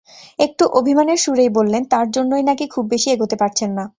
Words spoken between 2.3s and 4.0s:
নাকি খুব বেশি এগোতে পারছেন না।